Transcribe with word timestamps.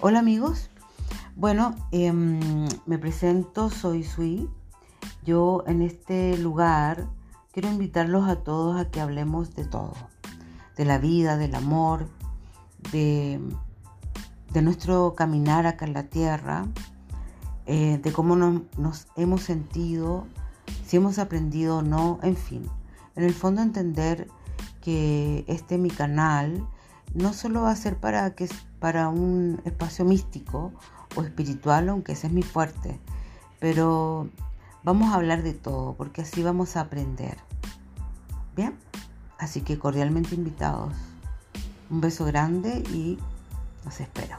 Hola 0.00 0.18
amigos, 0.18 0.70
bueno, 1.36 1.74
em, 1.90 2.68
me 2.86 2.98
presento, 2.98 3.70
soy 3.70 4.04
Sui. 4.04 4.48
Yo 5.24 5.64
en 5.66 5.82
este 5.82 6.36
lugar 6.38 7.08
quiero 7.52 7.68
invitarlos 7.68 8.28
a 8.28 8.36
todos 8.36 8.80
a 8.80 8.90
que 8.90 9.00
hablemos 9.00 9.54
de 9.54 9.64
todo, 9.64 9.94
de 10.76 10.84
la 10.84 10.98
vida, 10.98 11.36
del 11.36 11.54
amor, 11.54 12.08
de, 12.92 13.40
de 14.52 14.62
nuestro 14.62 15.14
caminar 15.14 15.66
acá 15.66 15.86
en 15.86 15.94
la 15.94 16.04
tierra, 16.04 16.66
eh, 17.66 17.98
de 18.02 18.12
cómo 18.12 18.36
nos 18.36 19.06
hemos 19.16 19.42
sentido, 19.42 20.26
si 20.84 20.98
hemos 20.98 21.18
aprendido 21.18 21.78
o 21.78 21.82
no, 21.82 22.18
en 22.22 22.36
fin. 22.36 22.68
En 23.16 23.24
el 23.24 23.32
fondo 23.32 23.62
entender 23.62 24.28
que 24.80 25.44
este 25.48 25.78
mi 25.78 25.90
canal 25.90 26.66
no 27.12 27.32
solo 27.32 27.62
va 27.62 27.70
a 27.70 27.76
ser 27.76 27.96
para, 27.96 28.34
que, 28.34 28.48
para 28.80 29.08
un 29.08 29.60
espacio 29.64 30.04
místico 30.04 30.72
o 31.16 31.22
espiritual, 31.22 31.88
aunque 31.88 32.12
ese 32.12 32.28
es 32.28 32.32
mi 32.32 32.42
fuerte, 32.42 32.98
pero 33.60 34.28
vamos 34.82 35.12
a 35.12 35.16
hablar 35.16 35.42
de 35.42 35.54
todo, 35.54 35.94
porque 35.94 36.22
así 36.22 36.42
vamos 36.42 36.76
a 36.76 36.80
aprender. 36.80 37.38
Bien, 38.56 38.74
así 39.38 39.60
que 39.62 39.78
cordialmente 39.78 40.34
invitados. 40.34 40.94
Un 41.90 42.00
beso 42.00 42.24
grande 42.24 42.82
y 42.92 43.18
los 43.84 44.00
espero. 44.00 44.38